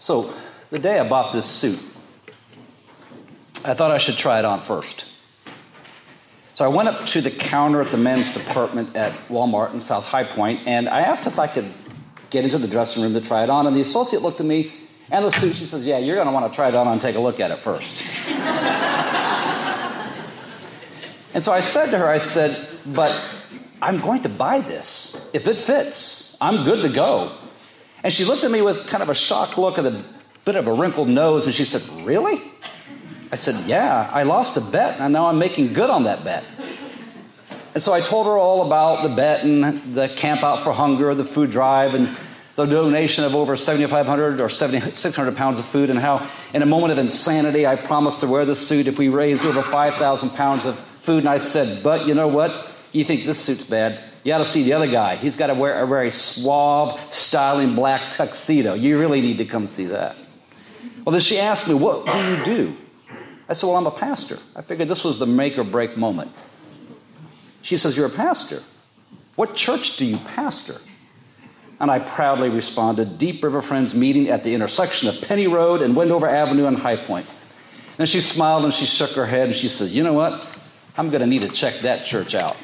So, 0.00 0.34
the 0.70 0.78
day 0.78 0.98
I 0.98 1.06
bought 1.06 1.32
this 1.34 1.44
suit, 1.46 1.78
I 3.64 3.74
thought 3.74 3.90
I 3.90 3.98
should 3.98 4.16
try 4.16 4.38
it 4.38 4.46
on 4.46 4.62
first. 4.62 5.04
So 6.52 6.64
I 6.64 6.68
went 6.68 6.88
up 6.88 7.06
to 7.08 7.20
the 7.20 7.30
counter 7.30 7.82
at 7.82 7.90
the 7.90 7.98
men's 7.98 8.30
department 8.30 8.96
at 8.96 9.12
Walmart 9.28 9.74
in 9.74 9.80
South 9.82 10.04
High 10.04 10.24
Point, 10.24 10.66
and 10.66 10.88
I 10.88 11.00
asked 11.00 11.26
if 11.26 11.38
I 11.38 11.46
could 11.46 11.70
get 12.30 12.44
into 12.44 12.56
the 12.56 12.66
dressing 12.66 13.02
room 13.02 13.12
to 13.12 13.20
try 13.20 13.42
it 13.44 13.50
on. 13.50 13.66
And 13.66 13.76
the 13.76 13.82
associate 13.82 14.22
looked 14.22 14.40
at 14.40 14.46
me 14.46 14.72
and 15.10 15.22
the 15.22 15.30
suit. 15.30 15.54
She 15.54 15.66
says, 15.66 15.84
"Yeah, 15.84 15.98
you're 15.98 16.16
going 16.16 16.28
to 16.28 16.32
want 16.32 16.50
to 16.50 16.56
try 16.56 16.68
it 16.68 16.74
on 16.74 16.88
and 16.88 16.98
take 17.00 17.16
a 17.16 17.20
look 17.20 17.38
at 17.38 17.50
it 17.50 17.60
first. 17.60 18.02
and 21.34 21.44
so 21.44 21.52
I 21.52 21.60
said 21.60 21.90
to 21.90 21.98
her, 21.98 22.08
I 22.08 22.18
said, 22.18 22.68
"But 22.86 23.20
I'm 23.82 23.98
going 24.00 24.22
to 24.22 24.30
buy 24.30 24.60
this. 24.60 25.30
If 25.34 25.46
it 25.46 25.58
fits, 25.58 26.38
I'm 26.40 26.64
good 26.64 26.82
to 26.82 26.88
go." 26.88 27.36
And 28.02 28.12
she 28.12 28.24
looked 28.24 28.44
at 28.44 28.50
me 28.50 28.62
with 28.62 28.86
kind 28.86 29.02
of 29.02 29.08
a 29.08 29.14
shocked 29.14 29.58
look 29.58 29.78
and 29.78 29.86
a 29.86 30.04
bit 30.44 30.56
of 30.56 30.66
a 30.66 30.72
wrinkled 30.72 31.08
nose, 31.08 31.46
and 31.46 31.54
she 31.54 31.64
said, 31.64 31.82
Really? 32.04 32.40
I 33.32 33.36
said, 33.36 33.66
Yeah, 33.66 34.10
I 34.12 34.22
lost 34.22 34.56
a 34.56 34.60
bet, 34.60 35.00
and 35.00 35.12
now 35.12 35.26
I'm 35.26 35.38
making 35.38 35.72
good 35.72 35.90
on 35.90 36.04
that 36.04 36.24
bet. 36.24 36.44
And 37.74 37.82
so 37.82 37.92
I 37.92 38.00
told 38.00 38.26
her 38.26 38.36
all 38.36 38.66
about 38.66 39.02
the 39.02 39.08
bet 39.08 39.44
and 39.44 39.94
the 39.94 40.08
Camp 40.08 40.42
Out 40.42 40.64
for 40.64 40.72
Hunger, 40.72 41.14
the 41.14 41.24
food 41.24 41.50
drive, 41.50 41.94
and 41.94 42.16
the 42.56 42.66
donation 42.66 43.24
of 43.24 43.34
over 43.34 43.56
7,500 43.56 44.40
or 44.40 44.48
7,600 44.48 45.36
pounds 45.36 45.58
of 45.58 45.66
food, 45.66 45.88
and 45.88 45.98
how 45.98 46.28
in 46.52 46.62
a 46.62 46.66
moment 46.66 46.92
of 46.92 46.98
insanity 46.98 47.66
I 47.66 47.76
promised 47.76 48.20
to 48.20 48.26
wear 48.26 48.44
this 48.44 48.66
suit 48.66 48.86
if 48.86 48.98
we 48.98 49.08
raised 49.08 49.44
over 49.44 49.62
5,000 49.62 50.30
pounds 50.30 50.64
of 50.64 50.80
food. 51.00 51.20
And 51.20 51.28
I 51.28 51.36
said, 51.36 51.82
But 51.82 52.06
you 52.06 52.14
know 52.14 52.28
what? 52.28 52.72
You 52.92 53.04
think 53.04 53.24
this 53.24 53.38
suit's 53.38 53.64
bad. 53.64 54.09
You 54.22 54.34
ought 54.34 54.38
to 54.38 54.44
see 54.44 54.64
the 54.64 54.74
other 54.74 54.86
guy. 54.86 55.16
He's 55.16 55.36
got 55.36 55.46
to 55.46 55.54
wear 55.54 55.82
a 55.82 55.86
very 55.86 56.10
suave, 56.10 57.00
styling 57.12 57.74
black 57.74 58.10
tuxedo. 58.10 58.74
You 58.74 58.98
really 58.98 59.20
need 59.20 59.38
to 59.38 59.46
come 59.46 59.66
see 59.66 59.86
that. 59.86 60.16
Well, 61.04 61.12
then 61.12 61.20
she 61.20 61.38
asked 61.38 61.68
me, 61.68 61.74
What 61.74 62.06
do 62.06 62.30
you 62.30 62.44
do? 62.44 62.76
I 63.48 63.54
said, 63.54 63.66
Well, 63.66 63.76
I'm 63.76 63.86
a 63.86 63.90
pastor. 63.90 64.38
I 64.54 64.62
figured 64.62 64.88
this 64.88 65.04
was 65.04 65.18
the 65.18 65.26
make 65.26 65.56
or 65.56 65.64
break 65.64 65.96
moment. 65.96 66.32
She 67.62 67.76
says, 67.76 67.96
You're 67.96 68.06
a 68.06 68.10
pastor. 68.10 68.62
What 69.36 69.56
church 69.56 69.96
do 69.96 70.04
you 70.04 70.18
pastor? 70.18 70.76
And 71.80 71.90
I 71.90 71.98
proudly 71.98 72.50
responded, 72.50 73.16
Deep 73.16 73.42
River 73.42 73.62
Friends 73.62 73.94
meeting 73.94 74.28
at 74.28 74.44
the 74.44 74.54
intersection 74.54 75.08
of 75.08 75.18
Penny 75.22 75.46
Road 75.46 75.80
and 75.80 75.96
Wendover 75.96 76.28
Avenue 76.28 76.66
and 76.66 76.76
High 76.76 76.96
Point. 76.96 77.26
And 77.98 78.06
she 78.06 78.20
smiled 78.20 78.64
and 78.64 78.74
she 78.74 78.84
shook 78.84 79.12
her 79.12 79.24
head 79.24 79.46
and 79.46 79.56
she 79.56 79.68
said, 79.68 79.88
You 79.88 80.02
know 80.02 80.12
what? 80.12 80.46
I'm 80.98 81.08
going 81.08 81.20
to 81.22 81.26
need 81.26 81.40
to 81.42 81.48
check 81.48 81.80
that 81.80 82.04
church 82.04 82.34
out. 82.34 82.56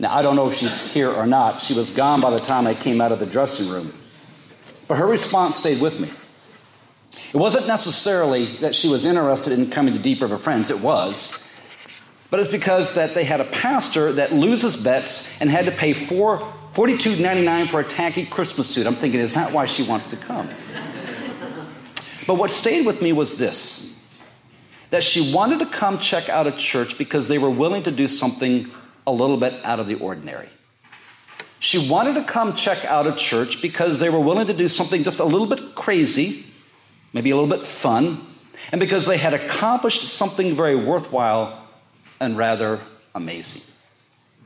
Now, 0.00 0.16
I 0.16 0.22
don't 0.22 0.34
know 0.34 0.48
if 0.48 0.54
she's 0.54 0.90
here 0.92 1.10
or 1.10 1.26
not. 1.26 1.60
She 1.60 1.74
was 1.74 1.90
gone 1.90 2.22
by 2.22 2.30
the 2.30 2.38
time 2.38 2.66
I 2.66 2.74
came 2.74 3.02
out 3.02 3.12
of 3.12 3.18
the 3.20 3.26
dressing 3.26 3.68
room. 3.68 3.92
But 4.88 4.96
her 4.96 5.06
response 5.06 5.56
stayed 5.56 5.78
with 5.78 6.00
me. 6.00 6.10
It 7.34 7.36
wasn't 7.36 7.66
necessarily 7.66 8.56
that 8.56 8.74
she 8.74 8.88
was 8.88 9.04
interested 9.04 9.52
in 9.52 9.70
coming 9.70 9.92
to 9.92 10.00
Deep 10.00 10.22
River 10.22 10.38
Friends, 10.38 10.70
it 10.70 10.80
was. 10.80 11.46
But 12.30 12.40
it's 12.40 12.50
because 12.50 12.94
that 12.94 13.12
they 13.14 13.24
had 13.24 13.42
a 13.42 13.44
pastor 13.44 14.14
that 14.14 14.32
loses 14.32 14.82
bets 14.82 15.38
and 15.38 15.50
had 15.50 15.66
to 15.66 15.72
pay 15.72 15.92
four, 15.92 16.38
$42.99 16.74 17.70
for 17.70 17.80
a 17.80 17.84
tacky 17.84 18.24
Christmas 18.24 18.70
suit. 18.70 18.86
I'm 18.86 18.96
thinking, 18.96 19.20
is 19.20 19.34
that 19.34 19.52
why 19.52 19.66
she 19.66 19.82
wants 19.82 20.06
to 20.06 20.16
come? 20.16 20.48
but 22.26 22.36
what 22.36 22.50
stayed 22.50 22.86
with 22.86 23.02
me 23.02 23.12
was 23.12 23.36
this 23.36 23.88
that 24.88 25.04
she 25.04 25.32
wanted 25.32 25.60
to 25.60 25.66
come 25.66 26.00
check 26.00 26.28
out 26.28 26.48
a 26.48 26.52
church 26.52 26.98
because 26.98 27.28
they 27.28 27.38
were 27.38 27.50
willing 27.50 27.84
to 27.84 27.92
do 27.92 28.08
something 28.08 28.72
a 29.10 29.12
little 29.12 29.36
bit 29.36 29.64
out 29.64 29.80
of 29.80 29.88
the 29.88 29.96
ordinary. 29.96 30.48
She 31.58 31.90
wanted 31.90 32.14
to 32.14 32.24
come 32.24 32.54
check 32.54 32.84
out 32.84 33.06
a 33.06 33.14
church 33.14 33.60
because 33.60 33.98
they 33.98 34.08
were 34.08 34.20
willing 34.20 34.46
to 34.46 34.54
do 34.54 34.68
something 34.68 35.04
just 35.04 35.18
a 35.18 35.24
little 35.24 35.46
bit 35.46 35.74
crazy, 35.74 36.46
maybe 37.12 37.30
a 37.30 37.36
little 37.36 37.50
bit 37.50 37.66
fun, 37.66 38.26
and 38.72 38.80
because 38.80 39.04
they 39.04 39.18
had 39.18 39.34
accomplished 39.34 40.08
something 40.08 40.54
very 40.54 40.76
worthwhile 40.76 41.66
and 42.20 42.38
rather 42.38 42.80
amazing. 43.14 43.62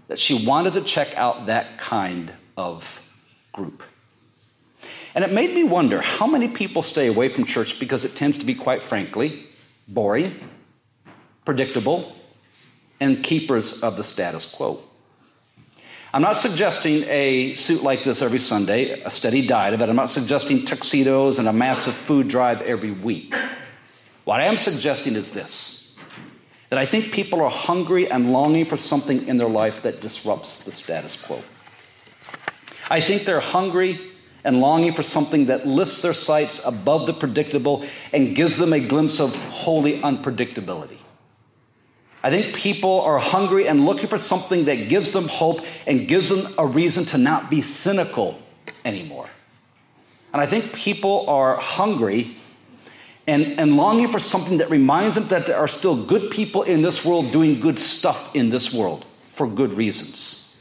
That 0.09 0.19
she 0.19 0.47
wanted 0.47 0.73
to 0.75 0.83
check 0.83 1.17
out 1.17 1.47
that 1.47 1.79
kind 1.79 2.33
of 2.57 3.07
group. 3.53 3.83
And 5.15 5.25
it 5.25 5.33
made 5.33 5.55
me 5.55 5.63
wonder 5.63 6.01
how 6.01 6.27
many 6.27 6.49
people 6.49 6.83
stay 6.83 7.07
away 7.07 7.29
from 7.29 7.45
church 7.45 7.79
because 7.79 8.05
it 8.05 8.17
tends 8.17 8.39
to 8.39 8.45
be, 8.45 8.55
quite 8.55 8.83
frankly, 8.83 9.47
boring, 9.87 10.35
predictable, 11.45 12.17
and 13.01 13.23
keepers 13.23 13.83
of 13.83 13.97
the 13.97 14.05
status 14.05 14.53
quo. 14.53 14.81
I'm 16.13 16.23
not 16.23 16.37
suggesting 16.37 17.03
a 17.09 17.55
suit 17.55 17.83
like 17.83 18.05
this 18.05 18.23
every 18.23 18.39
Sunday, 18.39 19.01
a 19.01 19.11
steady 19.11 19.47
diet 19.47 19.75
of 19.75 19.81
it. 19.81 19.89
I'm 19.89 19.97
not 19.97 20.11
suggesting 20.11 20.65
tuxedos 20.65 21.41
and 21.41 21.49
a 21.49 21.53
massive 21.53 21.95
food 21.95 22.29
drive 22.29 22.61
every 22.63 22.93
week. 22.93 23.35
What 24.25 24.41
I 24.41 24.45
am 24.45 24.57
suggesting 24.57 25.17
is 25.17 25.31
this 25.31 25.81
that 26.71 26.79
I 26.79 26.87
think 26.87 27.13
people 27.13 27.41
are 27.43 27.51
hungry 27.51 28.11
and 28.11 28.33
longing 28.33 28.65
for 28.65 28.77
something 28.77 29.29
in 29.29 29.37
their 29.37 29.49
life 29.49 29.83
that 29.83 30.01
disrupts 30.01 30.65
the 30.65 30.73
status 30.73 31.23
quo. 31.23 31.41
I 32.91 33.01
think 33.01 33.27
they're 33.27 33.41
hungry 33.41 34.13
and 34.45 34.61
longing 34.61 34.95
for 34.95 35.03
something 35.03 35.47
that 35.47 35.67
lifts 35.67 36.03
their 36.03 36.15
sights 36.15 36.65
above 36.65 37.07
the 37.07 37.15
predictable 37.15 37.85
and 38.13 38.37
gives 38.37 38.57
them 38.57 38.73
a 38.73 38.81
glimpse 38.81 39.21
of 39.21 39.35
holy 39.35 40.01
unpredictability. 40.01 40.99
I 42.25 42.31
think 42.31 42.57
people 42.57 43.03
are 43.03 43.19
hungry 43.19 43.69
and 43.69 43.85
looking 43.85 44.09
for 44.09 44.17
something 44.17 44.65
that 44.65 44.89
gives 44.89 45.11
them 45.11 45.29
hope 45.29 45.61
and 45.87 46.09
gives 46.09 46.31
them 46.31 46.55
a 46.57 46.67
reason 46.67 47.05
to 47.07 47.19
not 47.19 47.51
be 47.51 47.61
cynical 47.61 48.41
anymore. 48.83 49.29
And 50.33 50.41
I 50.41 50.47
think 50.47 50.73
people 50.73 51.29
are 51.29 51.57
hungry 51.57 52.39
and, 53.27 53.61
and 53.61 53.77
longing 53.77 54.09
for 54.09 54.19
something 54.19 54.57
that 54.57 54.71
reminds 54.71 55.17
them 55.17 55.29
that 55.29 55.45
there 55.45 55.59
are 55.59 55.69
still 55.69 56.07
good 56.07 56.31
people 56.31 56.63
in 56.63 56.81
this 56.81 57.05
world 57.05 57.31
doing 57.31 57.61
good 57.61 57.79
stuff 57.79 58.35
in 58.35 58.49
this 58.49 58.73
world 58.73 59.05
for 59.35 59.47
good 59.47 59.75
reasons. 59.75 60.59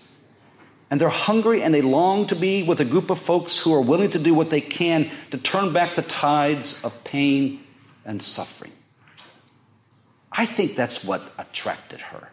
And 0.92 1.00
they're 1.00 1.08
hungry 1.08 1.64
and 1.64 1.74
they 1.74 1.82
long 1.82 2.28
to 2.28 2.36
be 2.36 2.64
with 2.64 2.82
a 2.82 2.86
group 2.86 3.10
of 3.10 3.20
folks 3.20 3.58
who 3.58 3.74
are 3.74 3.82
willing 3.82 4.12
to 4.12 4.20
do 4.20 4.34
what 4.34 4.50
they 4.50 4.60
can 4.60 5.10
to 5.32 5.38
turn 5.38 5.72
back 5.72 5.96
the 5.96 6.02
tides 6.02 6.84
of 6.84 7.06
pain 7.06 7.64
and 8.04 8.22
suffering. 8.22 8.74
I 10.34 10.46
think 10.46 10.76
that's 10.76 11.04
what 11.04 11.22
attracted 11.38 12.02
her. 12.02 12.30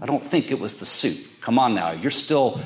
I 0.00 0.06
don't 0.06 0.24
think 0.24 0.50
it 0.50 0.58
was 0.58 0.78
the 0.78 0.86
suit. 0.86 1.20
Come 1.42 1.58
on 1.58 1.74
now, 1.74 1.92
you're 1.92 2.10
still, 2.10 2.60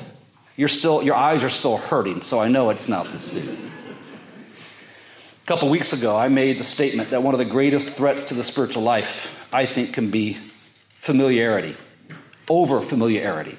you're 0.55 0.69
still, 0.69 1.03
your 1.03 1.15
eyes 1.15 1.43
are 1.43 1.49
still 1.49 1.77
hurting, 1.77 2.21
so 2.21 2.39
I 2.39 2.47
know 2.47 2.69
it's 2.69 2.87
not 2.87 3.11
the 3.11 3.19
suit. 3.19 3.49
A 3.49 5.45
couple 5.45 5.69
weeks 5.69 5.91
ago, 5.93 6.15
I 6.15 6.29
made 6.29 6.57
the 6.57 6.63
statement 6.63 7.09
that 7.09 7.21
one 7.21 7.33
of 7.33 7.37
the 7.37 7.45
greatest 7.45 7.89
threats 7.89 8.23
to 8.25 8.33
the 8.33 8.43
spiritual 8.43 8.83
life, 8.83 9.27
I 9.51 9.65
think, 9.65 9.93
can 9.93 10.09
be 10.09 10.37
familiarity, 11.01 11.75
over 12.49 12.81
familiarity. 12.81 13.57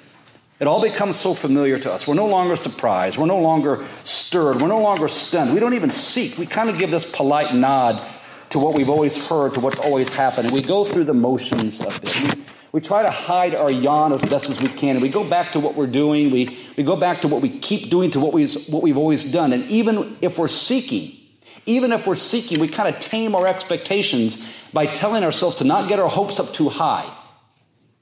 It 0.59 0.67
all 0.67 0.81
becomes 0.81 1.17
so 1.17 1.35
familiar 1.35 1.79
to 1.79 1.93
us. 1.93 2.07
We're 2.09 2.15
no 2.15 2.27
longer 2.27 2.57
surprised. 2.57 3.19
We're 3.19 3.27
no 3.27 3.41
longer 3.41 3.87
stirred. 4.05 4.61
We're 4.61 4.69
no 4.69 4.81
longer 4.81 5.07
stunned. 5.07 5.53
We 5.53 5.61
don't 5.61 5.75
even 5.75 5.91
seek. 5.91 6.39
We 6.39 6.47
kind 6.47 6.71
of 6.71 6.79
give 6.79 6.91
this 6.91 7.09
polite 7.09 7.55
nod 7.55 8.05
to 8.51 8.59
what 8.59 8.75
we've 8.75 8.91
always 8.91 9.27
heard, 9.27 9.55
to 9.55 9.61
what's 9.61 9.79
always 9.79 10.09
happened. 10.15 10.47
And 10.47 10.55
we 10.55 10.63
go 10.63 10.85
through 10.85 11.05
the 11.05 11.15
motions 11.15 11.81
of 11.81 12.03
it. 12.03 12.37
We, 12.37 12.45
we 12.73 12.81
try 12.81 13.03
to 13.03 13.11
hide 13.11 13.55
our 13.55 13.71
yawn 13.71 14.13
as 14.13 14.21
best 14.23 14.51
as 14.51 14.61
we 14.61 14.69
can. 14.69 14.91
And 14.91 15.03
we 15.03 15.09
go 15.09 15.25
back 15.25 15.53
to 15.53 15.61
what 15.61 15.75
we're 15.75 15.87
doing. 15.87 16.31
We, 16.31 16.59
we 16.77 16.85
go 16.85 16.97
back 16.97 17.23
to 17.23 17.29
what 17.29 17.43
we 17.43 17.59
keep 17.59 17.91
doing, 17.91 18.11
to 18.13 18.21
what, 18.21 18.33
we, 18.33 18.47
what 18.69 18.83
we've 18.83 18.97
always 18.97 19.31
done. 19.33 19.53
And 19.53 19.65
even 19.71 20.17
if 20.21 20.39
we're 20.39 20.49
seeking, 20.49 21.17
even 21.65 21.93
if 21.93 22.07
we're 22.07 22.15
seeking, 22.15 22.61
we 22.61 22.69
kind 22.69 22.95
of 22.95 23.01
tame 23.01 23.35
our 23.35 23.47
expectations 23.47 24.47
by 24.73 24.87
telling 24.87 25.25
ourselves 25.25 25.57
to 25.57 25.65
not 25.65 25.89
get 25.89 25.99
our 25.99 26.09
hopes 26.09 26.39
up 26.39 26.53
too 26.53 26.69
high. 26.69 27.13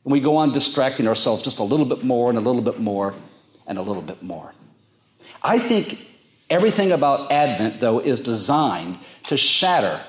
And 0.04 0.12
we 0.12 0.20
go 0.20 0.36
on 0.36 0.52
distracting 0.52 1.08
ourselves 1.08 1.42
just 1.42 1.60
a 1.60 1.62
little 1.62 1.86
bit 1.86 2.04
more 2.04 2.28
and 2.28 2.36
a 2.36 2.40
little 2.40 2.60
bit 2.60 2.78
more 2.78 3.14
and 3.66 3.78
a 3.78 3.82
little 3.82 4.02
bit 4.02 4.22
more. 4.22 4.52
I 5.42 5.58
think 5.58 6.04
everything 6.50 6.92
about 6.92 7.32
Advent, 7.32 7.80
though, 7.80 8.00
is 8.00 8.20
designed 8.20 8.98
to 9.24 9.36
shatter 9.36 10.02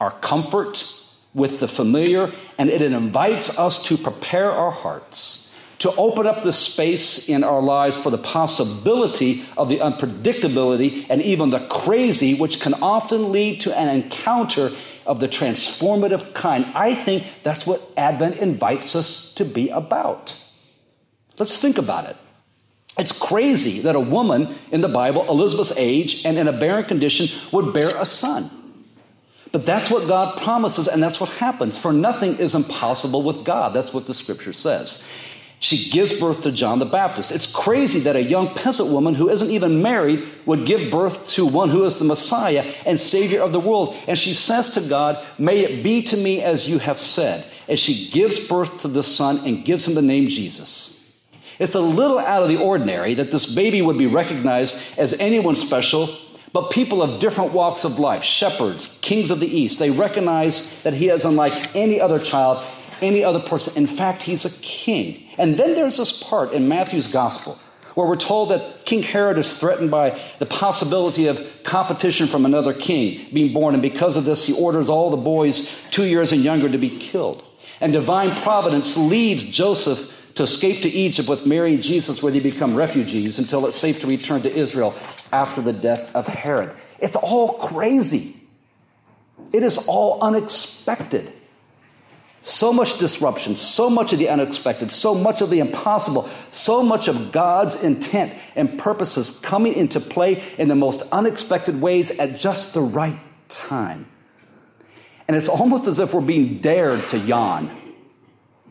our 0.00 0.10
comfort 0.20 0.92
with 1.34 1.60
the 1.60 1.68
familiar, 1.68 2.32
and 2.58 2.68
it 2.68 2.82
invites 2.82 3.58
us 3.58 3.84
to 3.84 3.96
prepare 3.96 4.50
our 4.50 4.70
hearts, 4.70 5.50
to 5.78 5.94
open 5.94 6.26
up 6.26 6.42
the 6.42 6.52
space 6.52 7.28
in 7.28 7.44
our 7.44 7.60
lives 7.60 7.96
for 7.96 8.10
the 8.10 8.18
possibility 8.18 9.44
of 9.56 9.68
the 9.68 9.78
unpredictability 9.78 11.06
and 11.08 11.22
even 11.22 11.50
the 11.50 11.66
crazy, 11.68 12.34
which 12.34 12.60
can 12.60 12.74
often 12.74 13.30
lead 13.30 13.60
to 13.60 13.78
an 13.78 13.88
encounter 13.88 14.70
of 15.06 15.20
the 15.20 15.28
transformative 15.28 16.34
kind. 16.34 16.66
I 16.74 16.94
think 16.94 17.24
that's 17.44 17.66
what 17.66 17.80
Advent 17.96 18.36
invites 18.36 18.96
us 18.96 19.32
to 19.34 19.44
be 19.44 19.68
about. 19.68 20.34
Let's 21.38 21.56
think 21.56 21.78
about 21.78 22.06
it. 22.06 22.16
It's 22.98 23.12
crazy 23.18 23.80
that 23.80 23.94
a 23.94 24.00
woman 24.00 24.58
in 24.72 24.80
the 24.80 24.88
Bible, 24.88 25.24
Elizabeth's 25.28 25.72
age, 25.76 26.26
and 26.26 26.36
in 26.36 26.48
a 26.48 26.52
barren 26.52 26.84
condition, 26.84 27.28
would 27.52 27.72
bear 27.72 27.96
a 27.96 28.04
son. 28.04 28.50
But 29.52 29.66
that's 29.66 29.90
what 29.90 30.06
God 30.06 30.40
promises, 30.40 30.86
and 30.86 31.02
that's 31.02 31.20
what 31.20 31.30
happens. 31.30 31.76
For 31.76 31.92
nothing 31.92 32.36
is 32.36 32.54
impossible 32.54 33.22
with 33.22 33.44
God. 33.44 33.74
That's 33.74 33.92
what 33.92 34.06
the 34.06 34.14
scripture 34.14 34.52
says. 34.52 35.06
She 35.58 35.90
gives 35.90 36.18
birth 36.18 36.40
to 36.42 36.52
John 36.52 36.78
the 36.78 36.86
Baptist. 36.86 37.30
It's 37.32 37.46
crazy 37.46 38.00
that 38.00 38.16
a 38.16 38.22
young 38.22 38.54
peasant 38.54 38.88
woman 38.88 39.14
who 39.14 39.28
isn't 39.28 39.50
even 39.50 39.82
married 39.82 40.26
would 40.46 40.64
give 40.64 40.90
birth 40.90 41.28
to 41.30 41.44
one 41.44 41.68
who 41.68 41.84
is 41.84 41.96
the 41.96 42.04
Messiah 42.04 42.62
and 42.86 42.98
Savior 42.98 43.42
of 43.42 43.52
the 43.52 43.60
world. 43.60 43.94
And 44.06 44.18
she 44.18 44.32
says 44.32 44.70
to 44.70 44.80
God, 44.80 45.22
May 45.38 45.60
it 45.60 45.82
be 45.82 46.02
to 46.04 46.16
me 46.16 46.40
as 46.40 46.66
you 46.66 46.78
have 46.78 46.98
said. 46.98 47.44
And 47.68 47.78
she 47.78 48.08
gives 48.10 48.48
birth 48.48 48.80
to 48.80 48.88
the 48.88 49.02
Son 49.02 49.40
and 49.46 49.64
gives 49.64 49.86
him 49.86 49.94
the 49.94 50.02
name 50.02 50.28
Jesus. 50.28 51.04
It's 51.58 51.74
a 51.74 51.80
little 51.80 52.18
out 52.18 52.42
of 52.42 52.48
the 52.48 52.56
ordinary 52.56 53.14
that 53.16 53.30
this 53.30 53.54
baby 53.54 53.82
would 53.82 53.98
be 53.98 54.06
recognized 54.06 54.82
as 54.96 55.12
anyone 55.14 55.54
special, 55.54 56.16
but 56.52 56.70
people 56.70 57.02
of 57.02 57.20
different 57.20 57.52
walks 57.52 57.84
of 57.84 57.98
life, 57.98 58.24
shepherds, 58.24 58.98
kings 59.02 59.30
of 59.30 59.40
the 59.40 59.46
East, 59.46 59.78
they 59.78 59.90
recognize 59.90 60.72
that 60.82 60.94
he 60.94 61.08
is 61.08 61.24
unlike 61.24 61.74
any 61.76 62.00
other 62.00 62.18
child, 62.18 62.64
any 63.00 63.22
other 63.22 63.40
person. 63.40 63.76
In 63.76 63.86
fact, 63.86 64.22
he's 64.22 64.44
a 64.44 64.50
king. 64.60 65.28
And 65.38 65.56
then 65.56 65.74
there's 65.74 65.96
this 65.96 66.22
part 66.22 66.52
in 66.52 66.68
Matthew's 66.68 67.08
gospel 67.08 67.58
where 67.94 68.06
we're 68.06 68.16
told 68.16 68.50
that 68.50 68.84
King 68.84 69.02
Herod 69.02 69.38
is 69.38 69.58
threatened 69.58 69.90
by 69.90 70.20
the 70.38 70.46
possibility 70.46 71.26
of 71.26 71.44
competition 71.64 72.28
from 72.28 72.44
another 72.44 72.72
king 72.72 73.28
being 73.32 73.52
born. 73.52 73.74
And 73.74 73.82
because 73.82 74.16
of 74.16 74.24
this, 74.24 74.46
he 74.46 74.52
orders 74.52 74.88
all 74.88 75.10
the 75.10 75.16
boys 75.16 75.72
two 75.90 76.04
years 76.04 76.32
and 76.32 76.42
younger 76.42 76.68
to 76.68 76.78
be 76.78 76.98
killed. 76.98 77.44
And 77.80 77.92
divine 77.92 78.34
providence 78.42 78.96
leads 78.96 79.44
Joseph 79.44 80.12
to 80.36 80.44
escape 80.44 80.82
to 80.82 80.88
Egypt 80.88 81.28
with 81.28 81.46
Mary 81.46 81.74
and 81.74 81.82
Jesus, 81.82 82.22
where 82.22 82.32
they 82.32 82.40
become 82.40 82.74
refugees 82.74 83.38
until 83.38 83.66
it's 83.66 83.76
safe 83.76 84.00
to 84.00 84.06
return 84.06 84.42
to 84.42 84.54
Israel 84.54 84.94
after 85.32 85.60
the 85.60 85.72
death 85.72 86.14
of 86.14 86.26
Herod. 86.26 86.70
It's 86.98 87.16
all 87.16 87.54
crazy. 87.54 88.36
It 89.52 89.62
is 89.62 89.86
all 89.86 90.20
unexpected. 90.22 91.32
So 92.42 92.72
much 92.72 92.98
disruption, 92.98 93.56
so 93.56 93.90
much 93.90 94.14
of 94.14 94.18
the 94.18 94.30
unexpected, 94.30 94.90
so 94.90 95.14
much 95.14 95.42
of 95.42 95.50
the 95.50 95.58
impossible, 95.58 96.28
so 96.50 96.82
much 96.82 97.06
of 97.06 97.32
God's 97.32 97.82
intent 97.82 98.32
and 98.56 98.78
purposes 98.78 99.38
coming 99.40 99.74
into 99.74 100.00
play 100.00 100.42
in 100.56 100.68
the 100.68 100.74
most 100.74 101.02
unexpected 101.12 101.82
ways 101.82 102.10
at 102.12 102.38
just 102.38 102.72
the 102.72 102.80
right 102.80 103.18
time. 103.48 104.06
And 105.28 105.36
it's 105.36 105.48
almost 105.48 105.86
as 105.86 105.98
if 105.98 106.14
we're 106.14 106.22
being 106.22 106.60
dared 106.60 107.06
to 107.08 107.18
yawn. 107.18 107.70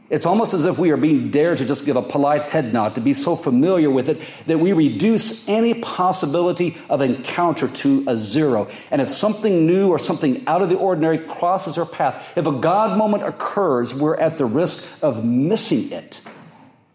It's 0.09 0.25
almost 0.25 0.55
as 0.55 0.65
if 0.65 0.79
we 0.79 0.89
are 0.89 0.97
being 0.97 1.29
dared 1.29 1.59
to 1.59 1.65
just 1.65 1.85
give 1.85 1.95
a 1.95 2.01
polite 2.01 2.43
head 2.43 2.73
nod, 2.73 2.95
to 2.95 3.01
be 3.01 3.13
so 3.13 3.35
familiar 3.35 3.91
with 3.91 4.09
it 4.09 4.19
that 4.47 4.59
we 4.59 4.73
reduce 4.73 5.47
any 5.47 5.75
possibility 5.75 6.77
of 6.89 7.01
encounter 7.01 7.67
to 7.67 8.03
a 8.07 8.17
zero. 8.17 8.67
And 8.89 9.01
if 9.01 9.09
something 9.09 9.67
new 9.67 9.89
or 9.89 9.99
something 9.99 10.43
out 10.47 10.63
of 10.63 10.69
the 10.69 10.77
ordinary 10.77 11.19
crosses 11.19 11.77
our 11.77 11.85
path, 11.85 12.23
if 12.35 12.47
a 12.47 12.51
God 12.51 12.97
moment 12.97 13.23
occurs, 13.23 13.93
we're 13.93 14.17
at 14.17 14.39
the 14.39 14.45
risk 14.45 15.03
of 15.03 15.23
missing 15.23 15.91
it 15.91 16.21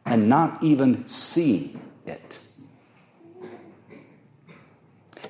and 0.04 0.28
not 0.28 0.62
even 0.64 1.06
seeing 1.06 1.80
it. 2.06 2.40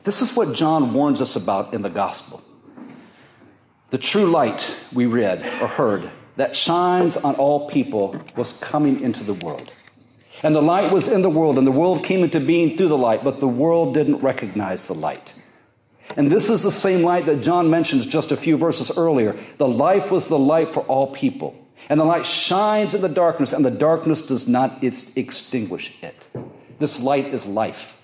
This 0.04 0.22
is 0.22 0.34
what 0.34 0.54
John 0.54 0.94
warns 0.94 1.20
us 1.20 1.36
about 1.36 1.74
in 1.74 1.82
the 1.82 1.90
gospel. 1.90 2.42
The 3.90 3.98
true 3.98 4.24
light 4.24 4.70
we 4.92 5.04
read 5.04 5.40
or 5.60 5.68
heard 5.68 6.10
that 6.36 6.56
shines 6.56 7.16
on 7.16 7.34
all 7.36 7.68
people 7.68 8.20
was 8.36 8.58
coming 8.60 9.00
into 9.00 9.22
the 9.24 9.34
world. 9.34 9.74
And 10.42 10.54
the 10.54 10.62
light 10.62 10.92
was 10.92 11.08
in 11.08 11.22
the 11.22 11.30
world, 11.30 11.56
and 11.56 11.66
the 11.66 11.72
world 11.72 12.04
came 12.04 12.22
into 12.22 12.40
being 12.40 12.76
through 12.76 12.88
the 12.88 12.98
light, 12.98 13.24
but 13.24 13.40
the 13.40 13.48
world 13.48 13.94
didn't 13.94 14.18
recognize 14.18 14.86
the 14.86 14.94
light. 14.94 15.32
And 16.16 16.30
this 16.30 16.50
is 16.50 16.62
the 16.62 16.72
same 16.72 17.02
light 17.02 17.26
that 17.26 17.42
John 17.42 17.70
mentions 17.70 18.04
just 18.04 18.30
a 18.30 18.36
few 18.36 18.56
verses 18.56 18.96
earlier. 18.98 19.36
The 19.56 19.68
life 19.68 20.10
was 20.10 20.28
the 20.28 20.38
light 20.38 20.74
for 20.74 20.80
all 20.80 21.06
people. 21.12 21.56
And 21.88 21.98
the 21.98 22.04
light 22.04 22.26
shines 22.26 22.94
in 22.94 23.00
the 23.00 23.08
darkness, 23.08 23.52
and 23.52 23.64
the 23.64 23.70
darkness 23.70 24.26
does 24.26 24.48
not 24.48 24.82
extinguish 24.82 25.96
it. 26.02 26.14
This 26.78 27.00
light 27.02 27.26
is 27.26 27.46
life. 27.46 27.96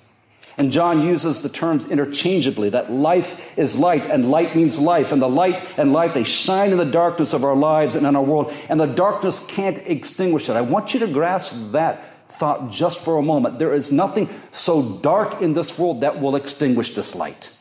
And 0.60 0.70
John 0.70 1.00
uses 1.00 1.40
the 1.40 1.48
terms 1.48 1.86
interchangeably 1.86 2.68
that 2.68 2.92
life 2.92 3.40
is 3.56 3.78
light 3.78 4.04
and 4.04 4.30
light 4.30 4.54
means 4.54 4.78
life. 4.78 5.10
And 5.10 5.22
the 5.22 5.26
light 5.26 5.64
and 5.78 5.94
light, 5.94 6.12
they 6.12 6.22
shine 6.22 6.70
in 6.70 6.76
the 6.76 6.84
darkness 6.84 7.32
of 7.32 7.46
our 7.46 7.56
lives 7.56 7.94
and 7.94 8.06
in 8.06 8.14
our 8.14 8.22
world. 8.22 8.52
And 8.68 8.78
the 8.78 8.84
darkness 8.84 9.40
can't 9.46 9.78
extinguish 9.86 10.50
it. 10.50 10.56
I 10.56 10.60
want 10.60 10.92
you 10.92 11.00
to 11.00 11.06
grasp 11.06 11.54
that 11.72 12.04
thought 12.28 12.70
just 12.70 13.02
for 13.02 13.16
a 13.16 13.22
moment. 13.22 13.58
There 13.58 13.72
is 13.72 13.90
nothing 13.90 14.28
so 14.52 14.82
dark 14.98 15.40
in 15.40 15.54
this 15.54 15.78
world 15.78 16.02
that 16.02 16.20
will 16.20 16.36
extinguish 16.36 16.94
this 16.94 17.14
light. 17.14 17.56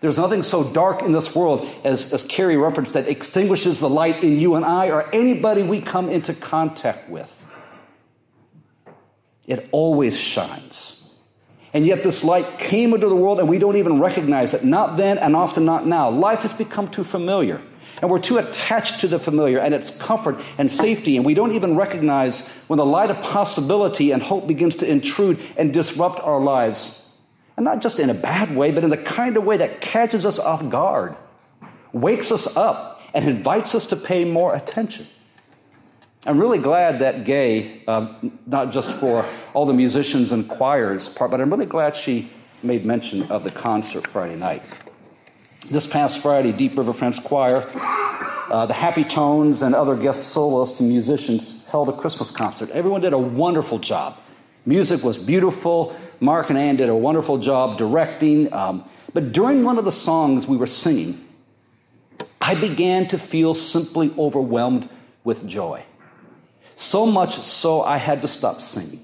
There's 0.00 0.18
nothing 0.18 0.42
so 0.42 0.64
dark 0.64 1.02
in 1.02 1.12
this 1.12 1.32
world, 1.32 1.64
as, 1.84 2.12
as 2.12 2.24
Carrie 2.24 2.56
referenced, 2.56 2.94
that 2.94 3.06
extinguishes 3.06 3.78
the 3.78 3.88
light 3.88 4.24
in 4.24 4.40
you 4.40 4.56
and 4.56 4.64
I 4.64 4.90
or 4.90 5.08
anybody 5.14 5.62
we 5.62 5.80
come 5.80 6.08
into 6.08 6.34
contact 6.34 7.08
with. 7.08 7.32
It 9.46 9.68
always 9.70 10.18
shines. 10.18 11.05
And 11.76 11.86
yet 11.86 12.02
this 12.02 12.24
light 12.24 12.58
came 12.58 12.94
into 12.94 13.06
the 13.06 13.14
world 13.14 13.38
and 13.38 13.50
we 13.50 13.58
don't 13.58 13.76
even 13.76 14.00
recognize 14.00 14.54
it. 14.54 14.64
Not 14.64 14.96
then 14.96 15.18
and 15.18 15.36
often 15.36 15.66
not 15.66 15.86
now. 15.86 16.08
Life 16.08 16.38
has 16.38 16.54
become 16.54 16.88
too 16.88 17.04
familiar. 17.04 17.60
And 18.00 18.10
we're 18.10 18.18
too 18.18 18.38
attached 18.38 19.02
to 19.02 19.08
the 19.08 19.18
familiar 19.18 19.58
and 19.58 19.74
its 19.74 19.90
comfort 19.98 20.40
and 20.56 20.72
safety. 20.72 21.18
And 21.18 21.26
we 21.26 21.34
don't 21.34 21.52
even 21.52 21.76
recognize 21.76 22.48
when 22.68 22.78
the 22.78 22.86
light 22.86 23.10
of 23.10 23.20
possibility 23.20 24.10
and 24.10 24.22
hope 24.22 24.46
begins 24.46 24.76
to 24.76 24.90
intrude 24.90 25.38
and 25.58 25.74
disrupt 25.74 26.18
our 26.20 26.40
lives. 26.40 27.12
And 27.58 27.64
not 27.64 27.82
just 27.82 28.00
in 28.00 28.08
a 28.08 28.14
bad 28.14 28.56
way, 28.56 28.70
but 28.70 28.82
in 28.82 28.88
the 28.88 28.96
kind 28.96 29.36
of 29.36 29.44
way 29.44 29.58
that 29.58 29.82
catches 29.82 30.24
us 30.24 30.38
off 30.38 30.66
guard, 30.70 31.14
wakes 31.92 32.32
us 32.32 32.56
up, 32.56 33.02
and 33.12 33.28
invites 33.28 33.74
us 33.74 33.84
to 33.88 33.96
pay 33.96 34.24
more 34.24 34.54
attention. 34.54 35.06
I'm 36.26 36.40
really 36.40 36.58
glad 36.58 36.98
that 36.98 37.24
Gay, 37.24 37.82
uh, 37.86 38.12
not 38.46 38.72
just 38.72 38.90
for 38.90 39.24
all 39.54 39.64
the 39.64 39.72
musicians 39.72 40.32
and 40.32 40.48
choirs 40.48 41.08
part, 41.08 41.30
but 41.30 41.40
I'm 41.40 41.50
really 41.50 41.66
glad 41.66 41.94
she 41.94 42.28
made 42.64 42.84
mention 42.84 43.30
of 43.30 43.44
the 43.44 43.50
concert 43.50 44.08
Friday 44.08 44.34
night. 44.34 44.64
This 45.70 45.86
past 45.86 46.20
Friday, 46.20 46.50
Deep 46.50 46.76
River 46.76 46.92
Friends 46.92 47.20
Choir, 47.20 47.64
uh, 48.50 48.66
the 48.66 48.74
Happy 48.74 49.04
Tones, 49.04 49.62
and 49.62 49.72
other 49.72 49.94
guest 49.94 50.24
soloists 50.24 50.80
and 50.80 50.88
musicians 50.88 51.64
held 51.66 51.88
a 51.88 51.92
Christmas 51.92 52.32
concert. 52.32 52.70
Everyone 52.70 53.00
did 53.00 53.12
a 53.12 53.18
wonderful 53.18 53.78
job. 53.78 54.18
Music 54.64 55.04
was 55.04 55.16
beautiful. 55.16 55.94
Mark 56.18 56.50
and 56.50 56.58
Ann 56.58 56.74
did 56.74 56.88
a 56.88 56.96
wonderful 56.96 57.38
job 57.38 57.78
directing. 57.78 58.52
Um, 58.52 58.84
but 59.12 59.30
during 59.30 59.62
one 59.62 59.78
of 59.78 59.84
the 59.84 59.92
songs 59.92 60.48
we 60.48 60.56
were 60.56 60.66
singing, 60.66 61.24
I 62.40 62.56
began 62.56 63.06
to 63.08 63.18
feel 63.18 63.54
simply 63.54 64.12
overwhelmed 64.18 64.88
with 65.22 65.46
joy. 65.46 65.84
So 66.76 67.06
much 67.06 67.38
so 67.40 67.82
I 67.82 67.96
had 67.96 68.22
to 68.22 68.28
stop 68.28 68.62
singing. 68.62 69.02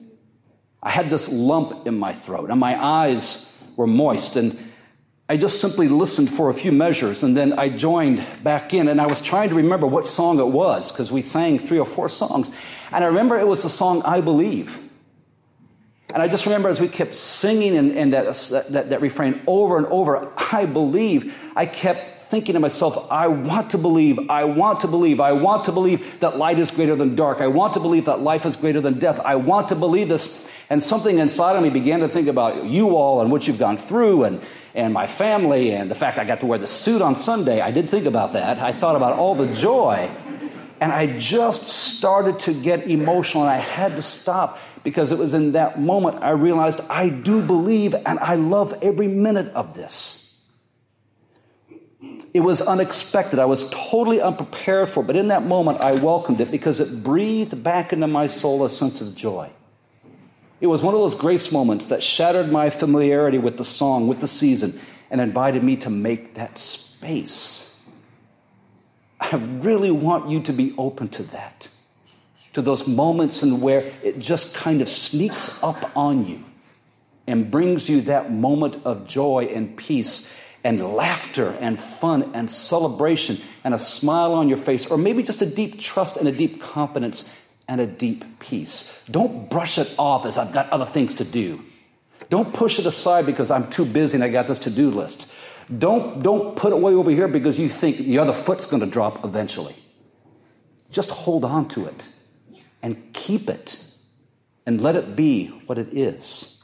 I 0.82 0.90
had 0.90 1.10
this 1.10 1.28
lump 1.28 1.86
in 1.86 1.98
my 1.98 2.12
throat, 2.12 2.50
and 2.50 2.60
my 2.60 2.82
eyes 2.82 3.56
were 3.76 3.86
moist, 3.86 4.36
and 4.36 4.58
I 5.28 5.38
just 5.38 5.60
simply 5.60 5.88
listened 5.88 6.28
for 6.30 6.50
a 6.50 6.54
few 6.54 6.70
measures, 6.70 7.22
and 7.22 7.34
then 7.34 7.58
I 7.58 7.70
joined 7.70 8.24
back 8.44 8.74
in, 8.74 8.88
and 8.88 9.00
I 9.00 9.06
was 9.06 9.22
trying 9.22 9.48
to 9.48 9.54
remember 9.54 9.86
what 9.86 10.04
song 10.04 10.38
it 10.38 10.48
was, 10.48 10.92
because 10.92 11.10
we 11.10 11.22
sang 11.22 11.58
three 11.58 11.78
or 11.78 11.86
four 11.86 12.10
songs. 12.10 12.50
And 12.90 13.02
I 13.02 13.06
remember 13.06 13.38
it 13.38 13.48
was 13.48 13.62
the 13.62 13.70
song 13.70 14.02
I 14.02 14.20
Believe. 14.20 14.78
And 16.12 16.22
I 16.22 16.28
just 16.28 16.44
remember 16.44 16.68
as 16.68 16.78
we 16.78 16.88
kept 16.88 17.16
singing 17.16 17.74
and, 17.96 18.12
that, 18.12 18.34
that, 18.68 18.90
that 18.90 19.00
refrain 19.00 19.40
over 19.46 19.78
and 19.78 19.86
over, 19.86 20.30
I 20.52 20.66
believe, 20.66 21.34
I 21.56 21.64
kept 21.64 22.11
thinking 22.32 22.54
to 22.54 22.60
myself, 22.60 23.12
I 23.12 23.28
want 23.28 23.68
to 23.72 23.78
believe, 23.78 24.30
I 24.30 24.44
want 24.44 24.80
to 24.80 24.88
believe, 24.88 25.20
I 25.20 25.32
want 25.32 25.66
to 25.66 25.72
believe 25.72 26.18
that 26.20 26.38
light 26.38 26.58
is 26.58 26.70
greater 26.70 26.96
than 26.96 27.14
dark. 27.14 27.42
I 27.42 27.46
want 27.46 27.74
to 27.74 27.80
believe 27.80 28.06
that 28.06 28.20
life 28.20 28.46
is 28.46 28.56
greater 28.56 28.80
than 28.80 28.98
death. 28.98 29.20
I 29.20 29.36
want 29.36 29.68
to 29.68 29.74
believe 29.74 30.08
this. 30.08 30.48
And 30.70 30.82
something 30.82 31.18
inside 31.18 31.56
of 31.56 31.62
me 31.62 31.68
began 31.68 32.00
to 32.00 32.08
think 32.08 32.28
about 32.28 32.64
you 32.64 32.96
all 32.96 33.20
and 33.20 33.30
what 33.30 33.46
you've 33.46 33.58
gone 33.58 33.76
through 33.76 34.24
and, 34.24 34.40
and 34.74 34.94
my 34.94 35.06
family 35.06 35.72
and 35.72 35.90
the 35.90 35.94
fact 35.94 36.16
I 36.16 36.24
got 36.24 36.40
to 36.40 36.46
wear 36.46 36.58
the 36.58 36.66
suit 36.66 37.02
on 37.02 37.16
Sunday. 37.16 37.60
I 37.60 37.70
did 37.70 37.90
think 37.90 38.06
about 38.06 38.32
that. 38.32 38.58
I 38.60 38.72
thought 38.72 38.96
about 38.96 39.18
all 39.18 39.34
the 39.34 39.52
joy. 39.52 40.10
And 40.80 40.90
I 40.90 41.18
just 41.18 41.68
started 41.68 42.38
to 42.46 42.54
get 42.54 42.88
emotional 42.88 43.42
and 43.42 43.52
I 43.52 43.58
had 43.58 43.96
to 43.96 44.02
stop 44.02 44.58
because 44.82 45.12
it 45.12 45.18
was 45.18 45.34
in 45.34 45.52
that 45.52 45.78
moment 45.78 46.22
I 46.22 46.30
realized 46.30 46.80
I 46.88 47.10
do 47.10 47.42
believe 47.42 47.94
and 47.94 48.18
I 48.18 48.36
love 48.36 48.78
every 48.80 49.08
minute 49.08 49.48
of 49.48 49.74
this. 49.74 50.21
It 52.34 52.40
was 52.40 52.62
unexpected. 52.62 53.38
I 53.38 53.44
was 53.44 53.68
totally 53.70 54.20
unprepared 54.20 54.88
for 54.88 55.00
it. 55.00 55.06
But 55.06 55.16
in 55.16 55.28
that 55.28 55.44
moment, 55.44 55.80
I 55.80 55.92
welcomed 55.92 56.40
it 56.40 56.50
because 56.50 56.80
it 56.80 57.02
breathed 57.02 57.62
back 57.62 57.92
into 57.92 58.06
my 58.06 58.26
soul 58.26 58.64
a 58.64 58.70
sense 58.70 59.00
of 59.00 59.14
joy. 59.14 59.50
It 60.60 60.66
was 60.68 60.80
one 60.80 60.94
of 60.94 61.00
those 61.00 61.14
grace 61.14 61.52
moments 61.52 61.88
that 61.88 62.02
shattered 62.02 62.50
my 62.50 62.70
familiarity 62.70 63.38
with 63.38 63.58
the 63.58 63.64
song, 63.64 64.08
with 64.08 64.20
the 64.20 64.28
season, 64.28 64.80
and 65.10 65.20
invited 65.20 65.62
me 65.62 65.76
to 65.78 65.90
make 65.90 66.34
that 66.34 66.56
space. 66.56 67.76
I 69.20 69.36
really 69.36 69.90
want 69.90 70.30
you 70.30 70.40
to 70.42 70.52
be 70.52 70.74
open 70.78 71.08
to 71.10 71.22
that, 71.24 71.68
to 72.54 72.62
those 72.62 72.86
moments 72.86 73.42
and 73.42 73.60
where 73.60 73.92
it 74.02 74.18
just 74.18 74.54
kind 74.54 74.80
of 74.80 74.88
sneaks 74.88 75.62
up 75.62 75.96
on 75.96 76.26
you 76.26 76.44
and 77.26 77.50
brings 77.50 77.88
you 77.88 78.00
that 78.02 78.32
moment 78.32 78.84
of 78.84 79.06
joy 79.06 79.50
and 79.52 79.76
peace 79.76 80.32
and 80.64 80.94
laughter 80.94 81.56
and 81.60 81.78
fun 81.78 82.30
and 82.34 82.50
celebration 82.50 83.40
and 83.64 83.74
a 83.74 83.78
smile 83.78 84.32
on 84.32 84.48
your 84.48 84.58
face, 84.58 84.86
or 84.86 84.96
maybe 84.96 85.22
just 85.22 85.42
a 85.42 85.46
deep 85.46 85.80
trust 85.80 86.16
and 86.16 86.28
a 86.28 86.32
deep 86.32 86.60
confidence 86.60 87.32
and 87.68 87.80
a 87.80 87.86
deep 87.86 88.24
peace. 88.38 89.02
Don't 89.10 89.50
brush 89.50 89.78
it 89.78 89.94
off 89.98 90.26
as 90.26 90.38
I've 90.38 90.52
got 90.52 90.70
other 90.70 90.86
things 90.86 91.14
to 91.14 91.24
do. 91.24 91.62
Don't 92.28 92.52
push 92.52 92.78
it 92.78 92.86
aside 92.86 93.26
because 93.26 93.50
I'm 93.50 93.68
too 93.70 93.84
busy 93.84 94.16
and 94.16 94.24
I 94.24 94.28
got 94.28 94.46
this 94.46 94.60
to 94.60 94.70
do 94.70 94.90
list. 94.90 95.32
Don't, 95.78 96.22
don't 96.22 96.56
put 96.56 96.72
it 96.72 96.78
way 96.78 96.94
over 96.94 97.10
here 97.10 97.28
because 97.28 97.58
you 97.58 97.68
think 97.68 97.98
the 97.98 98.18
other 98.18 98.32
foot's 98.32 98.66
going 98.66 98.80
to 98.80 98.86
drop 98.86 99.24
eventually. 99.24 99.76
Just 100.90 101.10
hold 101.10 101.44
on 101.44 101.68
to 101.68 101.86
it 101.86 102.08
and 102.82 103.12
keep 103.12 103.48
it 103.48 103.82
and 104.66 104.80
let 104.80 104.96
it 104.96 105.16
be 105.16 105.48
what 105.66 105.78
it 105.78 105.96
is. 105.96 106.61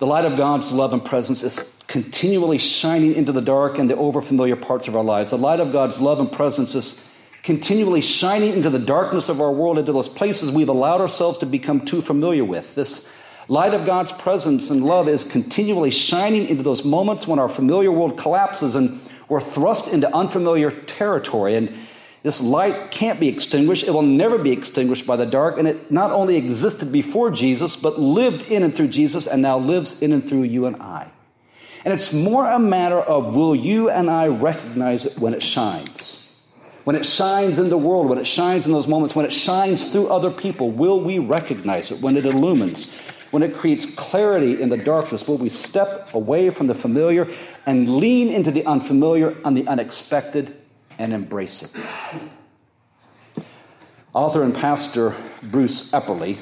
The 0.00 0.06
light 0.06 0.24
of 0.24 0.38
God's 0.38 0.72
love 0.72 0.94
and 0.94 1.04
presence 1.04 1.42
is 1.42 1.74
continually 1.86 2.56
shining 2.56 3.14
into 3.14 3.32
the 3.32 3.42
dark 3.42 3.76
and 3.76 3.90
the 3.90 3.96
overfamiliar 3.96 4.58
parts 4.58 4.88
of 4.88 4.96
our 4.96 5.04
lives. 5.04 5.28
The 5.28 5.36
light 5.36 5.60
of 5.60 5.72
God's 5.72 6.00
love 6.00 6.20
and 6.20 6.32
presence 6.32 6.74
is 6.74 7.04
continually 7.42 8.00
shining 8.00 8.54
into 8.54 8.70
the 8.70 8.78
darkness 8.78 9.28
of 9.28 9.42
our 9.42 9.52
world, 9.52 9.78
into 9.78 9.92
those 9.92 10.08
places 10.08 10.52
we've 10.52 10.70
allowed 10.70 11.02
ourselves 11.02 11.36
to 11.38 11.46
become 11.46 11.84
too 11.84 12.00
familiar 12.00 12.46
with. 12.46 12.74
This 12.74 13.10
light 13.46 13.74
of 13.74 13.84
God's 13.84 14.10
presence 14.12 14.70
and 14.70 14.82
love 14.82 15.06
is 15.06 15.22
continually 15.30 15.90
shining 15.90 16.48
into 16.48 16.62
those 16.62 16.82
moments 16.82 17.28
when 17.28 17.38
our 17.38 17.48
familiar 17.50 17.92
world 17.92 18.16
collapses 18.16 18.74
and 18.74 19.02
we're 19.28 19.38
thrust 19.38 19.86
into 19.86 20.10
unfamiliar 20.16 20.70
territory. 20.70 21.56
And 21.56 21.76
this 22.22 22.40
light 22.42 22.90
can't 22.90 23.18
be 23.18 23.28
extinguished. 23.28 23.84
It 23.84 23.92
will 23.92 24.02
never 24.02 24.36
be 24.36 24.52
extinguished 24.52 25.06
by 25.06 25.16
the 25.16 25.24
dark. 25.24 25.58
And 25.58 25.66
it 25.66 25.90
not 25.90 26.10
only 26.10 26.36
existed 26.36 26.92
before 26.92 27.30
Jesus, 27.30 27.76
but 27.76 27.98
lived 27.98 28.50
in 28.50 28.62
and 28.62 28.74
through 28.74 28.88
Jesus 28.88 29.26
and 29.26 29.40
now 29.40 29.58
lives 29.58 30.02
in 30.02 30.12
and 30.12 30.28
through 30.28 30.42
you 30.42 30.66
and 30.66 30.76
I. 30.76 31.10
And 31.82 31.94
it's 31.94 32.12
more 32.12 32.46
a 32.46 32.58
matter 32.58 32.98
of 32.98 33.34
will 33.34 33.56
you 33.56 33.88
and 33.88 34.10
I 34.10 34.26
recognize 34.28 35.06
it 35.06 35.18
when 35.18 35.32
it 35.32 35.42
shines? 35.42 36.26
When 36.84 36.94
it 36.94 37.06
shines 37.06 37.58
in 37.58 37.70
the 37.70 37.78
world, 37.78 38.08
when 38.08 38.18
it 38.18 38.26
shines 38.26 38.66
in 38.66 38.72
those 38.72 38.88
moments, 38.88 39.14
when 39.14 39.24
it 39.24 39.32
shines 39.32 39.90
through 39.90 40.08
other 40.08 40.30
people, 40.30 40.70
will 40.70 41.00
we 41.00 41.18
recognize 41.18 41.90
it? 41.90 42.02
When 42.02 42.18
it 42.18 42.26
illumines, 42.26 42.94
when 43.30 43.42
it 43.42 43.54
creates 43.54 43.94
clarity 43.94 44.60
in 44.60 44.68
the 44.68 44.76
darkness, 44.76 45.26
will 45.26 45.38
we 45.38 45.48
step 45.48 46.12
away 46.12 46.50
from 46.50 46.66
the 46.66 46.74
familiar 46.74 47.28
and 47.64 47.96
lean 47.96 48.28
into 48.28 48.50
the 48.50 48.66
unfamiliar 48.66 49.36
and 49.44 49.56
the 49.56 49.66
unexpected 49.66 50.56
and 51.00 51.14
embrace 51.14 51.62
it. 51.62 51.72
Author 54.12 54.42
and 54.42 54.54
pastor 54.54 55.16
Bruce 55.42 55.92
Epperly 55.92 56.36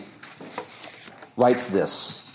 writes 1.37 1.71
this 1.71 2.29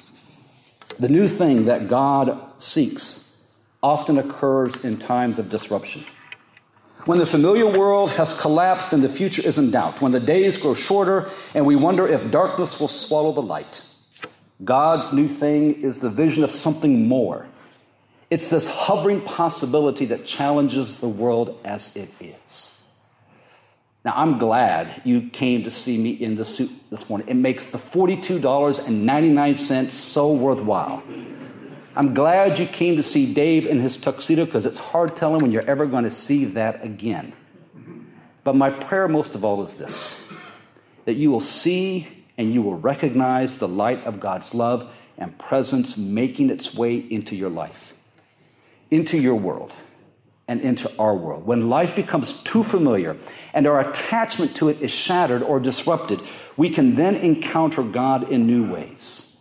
The 0.99 1.09
new 1.09 1.27
thing 1.27 1.65
that 1.65 1.89
God 1.89 2.61
seeks 2.61 3.37
often 3.83 4.17
occurs 4.17 4.85
in 4.85 4.97
times 4.97 5.37
of 5.37 5.49
disruption. 5.49 6.05
When 7.03 7.19
the 7.19 7.25
familiar 7.25 7.67
world 7.67 8.11
has 8.11 8.33
collapsed 8.33 8.93
and 8.93 9.03
the 9.03 9.09
future 9.09 9.45
is 9.45 9.57
in 9.57 9.71
doubt, 9.71 9.99
when 9.99 10.13
the 10.13 10.21
days 10.21 10.55
grow 10.55 10.73
shorter 10.73 11.29
and 11.53 11.65
we 11.65 11.75
wonder 11.75 12.07
if 12.07 12.31
darkness 12.31 12.79
will 12.79 12.87
swallow 12.87 13.33
the 13.33 13.41
light, 13.41 13.81
God's 14.63 15.11
new 15.11 15.27
thing 15.27 15.81
is 15.81 15.97
the 15.97 16.09
vision 16.09 16.45
of 16.45 16.51
something 16.51 17.05
more 17.05 17.45
it's 18.33 18.47
this 18.47 18.67
hovering 18.67 19.21
possibility 19.21 20.05
that 20.05 20.25
challenges 20.25 20.97
the 20.97 21.07
world 21.07 21.61
as 21.63 21.95
it 21.95 22.09
is. 22.19 22.81
Now, 24.03 24.13
I'm 24.15 24.39
glad 24.39 25.03
you 25.05 25.29
came 25.29 25.65
to 25.65 25.71
see 25.71 25.99
me 25.99 26.09
in 26.09 26.35
the 26.35 26.43
suit 26.43 26.71
this 26.89 27.07
morning. 27.09 27.27
It 27.27 27.35
makes 27.35 27.65
the 27.65 27.77
$42.99 27.77 29.91
so 29.91 30.33
worthwhile. 30.33 31.03
I'm 31.95 32.15
glad 32.15 32.57
you 32.57 32.65
came 32.65 32.95
to 32.95 33.03
see 33.03 33.31
Dave 33.31 33.67
in 33.67 33.79
his 33.79 33.97
tuxedo 33.97 34.45
because 34.45 34.65
it's 34.65 34.79
hard 34.79 35.15
telling 35.15 35.43
when 35.43 35.51
you're 35.51 35.69
ever 35.69 35.85
going 35.85 36.05
to 36.05 36.11
see 36.11 36.45
that 36.45 36.83
again. 36.83 37.33
But 38.43 38.55
my 38.55 38.71
prayer, 38.71 39.07
most 39.07 39.35
of 39.35 39.45
all, 39.45 39.61
is 39.61 39.75
this 39.75 40.27
that 41.05 41.17
you 41.17 41.29
will 41.29 41.39
see 41.39 42.07
and 42.35 42.51
you 42.51 42.63
will 42.63 42.79
recognize 42.79 43.59
the 43.59 43.67
light 43.67 44.03
of 44.05 44.19
God's 44.19 44.55
love 44.55 44.91
and 45.19 45.37
presence 45.37 45.97
making 45.97 46.49
its 46.49 46.73
way 46.73 46.95
into 46.95 47.35
your 47.35 47.51
life 47.51 47.93
into 48.93 49.17
your 49.17 49.35
world 49.35 49.73
and 50.47 50.61
into 50.61 50.91
our 50.99 51.15
world. 51.15 51.45
When 51.45 51.69
life 51.69 51.95
becomes 51.95 52.43
too 52.43 52.63
familiar 52.63 53.17
and 53.53 53.65
our 53.65 53.79
attachment 53.89 54.55
to 54.57 54.69
it 54.69 54.81
is 54.81 54.91
shattered 54.91 55.41
or 55.41 55.59
disrupted, 55.59 56.19
we 56.57 56.69
can 56.69 56.95
then 56.95 57.15
encounter 57.15 57.81
God 57.81 58.29
in 58.29 58.45
new 58.45 58.71
ways. 58.71 59.35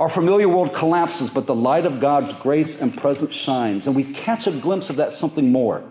Our 0.00 0.08
familiar 0.08 0.48
world 0.48 0.74
collapses, 0.74 1.30
but 1.30 1.46
the 1.46 1.54
light 1.54 1.86
of 1.86 2.00
God's 2.00 2.32
grace 2.32 2.80
and 2.80 2.96
presence 2.96 3.32
shines, 3.32 3.86
and 3.86 3.94
we 3.94 4.04
catch 4.04 4.46
a 4.46 4.50
glimpse 4.50 4.90
of 4.90 4.96
that 4.96 5.12
something 5.12 5.52
more. 5.52 5.84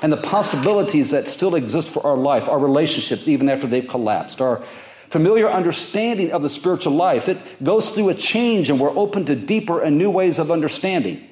And 0.00 0.10
the 0.10 0.16
possibilities 0.16 1.10
that 1.10 1.28
still 1.28 1.54
exist 1.54 1.88
for 1.88 2.06
our 2.06 2.16
life, 2.16 2.48
our 2.48 2.58
relationships, 2.58 3.28
even 3.28 3.50
after 3.50 3.66
they've 3.66 3.86
collapsed, 3.86 4.40
our 4.40 4.64
familiar 5.10 5.50
understanding 5.50 6.32
of 6.32 6.40
the 6.40 6.48
spiritual 6.48 6.94
life, 6.94 7.28
it 7.28 7.62
goes 7.62 7.90
through 7.90 8.08
a 8.08 8.14
change, 8.14 8.70
and 8.70 8.80
we're 8.80 8.96
open 8.96 9.26
to 9.26 9.36
deeper 9.36 9.82
and 9.82 9.98
new 9.98 10.10
ways 10.10 10.38
of 10.38 10.50
understanding 10.50 11.28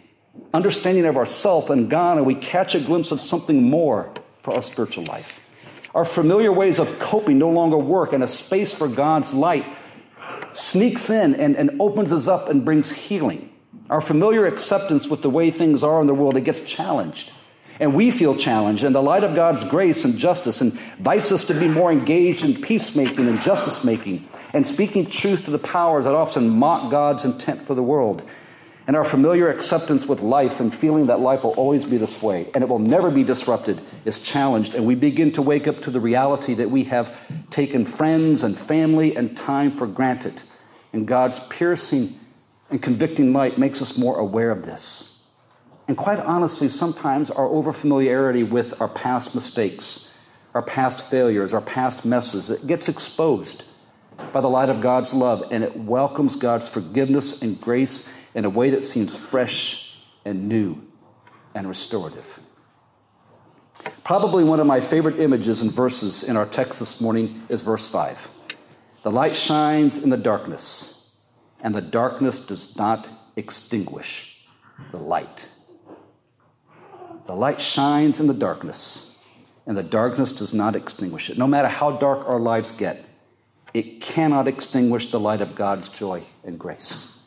understanding 0.52 1.06
of 1.06 1.16
ourself 1.16 1.70
and 1.70 1.88
God, 1.88 2.16
and 2.16 2.26
we 2.26 2.34
catch 2.34 2.74
a 2.74 2.80
glimpse 2.80 3.12
of 3.12 3.20
something 3.20 3.62
more 3.62 4.12
for 4.42 4.54
our 4.54 4.62
spiritual 4.62 5.04
life. 5.04 5.40
Our 5.94 6.04
familiar 6.04 6.52
ways 6.52 6.78
of 6.78 6.98
coping 6.98 7.38
no 7.38 7.50
longer 7.50 7.76
work, 7.76 8.12
and 8.12 8.22
a 8.22 8.28
space 8.28 8.72
for 8.72 8.88
God's 8.88 9.34
light 9.34 9.64
sneaks 10.52 11.10
in 11.10 11.34
and, 11.34 11.56
and 11.56 11.80
opens 11.80 12.12
us 12.12 12.26
up 12.26 12.48
and 12.48 12.64
brings 12.64 12.90
healing. 12.90 13.50
Our 13.88 14.00
familiar 14.00 14.46
acceptance 14.46 15.08
with 15.08 15.22
the 15.22 15.30
way 15.30 15.50
things 15.50 15.82
are 15.82 16.00
in 16.00 16.06
the 16.06 16.14
world, 16.14 16.36
it 16.36 16.42
gets 16.42 16.62
challenged. 16.62 17.32
And 17.80 17.94
we 17.94 18.10
feel 18.10 18.36
challenged, 18.36 18.84
and 18.84 18.94
the 18.94 19.02
light 19.02 19.24
of 19.24 19.34
God's 19.34 19.64
grace 19.64 20.04
and 20.04 20.16
justice 20.16 20.60
invites 20.60 21.32
us 21.32 21.44
to 21.44 21.54
be 21.54 21.66
more 21.66 21.90
engaged 21.90 22.44
in 22.44 22.60
peacemaking 22.60 23.26
and 23.26 23.40
justice 23.40 23.84
making 23.84 24.28
and 24.52 24.66
speaking 24.66 25.06
truth 25.06 25.46
to 25.46 25.50
the 25.50 25.58
powers 25.58 26.04
that 26.04 26.14
often 26.14 26.50
mock 26.50 26.90
God's 26.90 27.24
intent 27.24 27.64
for 27.64 27.74
the 27.74 27.82
world. 27.82 28.22
And 28.90 28.96
our 28.96 29.04
familiar 29.04 29.48
acceptance 29.48 30.08
with 30.08 30.20
life 30.20 30.58
and 30.58 30.74
feeling 30.74 31.06
that 31.06 31.20
life 31.20 31.44
will 31.44 31.52
always 31.52 31.84
be 31.84 31.96
this 31.96 32.20
way 32.20 32.50
and 32.54 32.64
it 32.64 32.68
will 32.68 32.80
never 32.80 33.08
be 33.08 33.22
disrupted 33.22 33.80
is 34.04 34.18
challenged. 34.18 34.74
And 34.74 34.84
we 34.84 34.96
begin 34.96 35.30
to 35.34 35.42
wake 35.42 35.68
up 35.68 35.82
to 35.82 35.92
the 35.92 36.00
reality 36.00 36.54
that 36.54 36.72
we 36.72 36.82
have 36.82 37.16
taken 37.50 37.86
friends 37.86 38.42
and 38.42 38.58
family 38.58 39.14
and 39.14 39.36
time 39.36 39.70
for 39.70 39.86
granted. 39.86 40.42
And 40.92 41.06
God's 41.06 41.38
piercing 41.38 42.18
and 42.68 42.82
convicting 42.82 43.32
light 43.32 43.58
makes 43.58 43.80
us 43.80 43.96
more 43.96 44.18
aware 44.18 44.50
of 44.50 44.66
this. 44.66 45.22
And 45.86 45.96
quite 45.96 46.18
honestly, 46.18 46.68
sometimes 46.68 47.30
our 47.30 47.46
overfamiliarity 47.46 48.50
with 48.50 48.80
our 48.80 48.88
past 48.88 49.36
mistakes, 49.36 50.10
our 50.52 50.62
past 50.62 51.08
failures, 51.08 51.54
our 51.54 51.60
past 51.60 52.04
messes, 52.04 52.50
it 52.50 52.66
gets 52.66 52.88
exposed 52.88 53.66
by 54.32 54.40
the 54.40 54.48
light 54.48 54.68
of 54.68 54.80
God's 54.80 55.14
love 55.14 55.44
and 55.52 55.62
it 55.62 55.76
welcomes 55.76 56.34
God's 56.34 56.68
forgiveness 56.68 57.40
and 57.40 57.60
grace 57.60 58.08
in 58.34 58.44
a 58.44 58.50
way 58.50 58.70
that 58.70 58.84
seems 58.84 59.16
fresh 59.16 59.96
and 60.24 60.48
new 60.48 60.80
and 61.54 61.68
restorative. 61.68 62.40
Probably 64.04 64.44
one 64.44 64.60
of 64.60 64.66
my 64.66 64.80
favorite 64.80 65.20
images 65.20 65.62
and 65.62 65.72
verses 65.72 66.22
in 66.22 66.36
our 66.36 66.46
text 66.46 66.80
this 66.80 67.00
morning 67.00 67.42
is 67.48 67.62
verse 67.62 67.88
5. 67.88 68.28
The 69.02 69.10
light 69.10 69.34
shines 69.34 69.98
in 69.98 70.10
the 70.10 70.16
darkness, 70.16 71.08
and 71.60 71.74
the 71.74 71.80
darkness 71.80 72.40
does 72.40 72.76
not 72.76 73.08
extinguish 73.36 74.44
the 74.90 74.98
light. 74.98 75.46
The 77.26 77.34
light 77.34 77.60
shines 77.60 78.20
in 78.20 78.26
the 78.26 78.34
darkness, 78.34 79.16
and 79.66 79.76
the 79.76 79.82
darkness 79.82 80.32
does 80.32 80.52
not 80.52 80.74
extinguish 80.76 81.30
it. 81.30 81.38
No 81.38 81.46
matter 81.46 81.68
how 81.68 81.92
dark 81.92 82.28
our 82.28 82.40
lives 82.40 82.72
get, 82.72 83.04
it 83.72 84.00
cannot 84.00 84.48
extinguish 84.48 85.10
the 85.10 85.20
light 85.20 85.40
of 85.40 85.54
God's 85.54 85.88
joy 85.88 86.24
and 86.44 86.58
grace. 86.58 87.19